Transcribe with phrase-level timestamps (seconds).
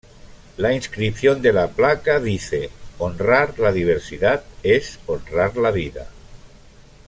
[0.57, 6.09] La inscripción de la placa dice: "Honrar la diversidad es honrar la vida.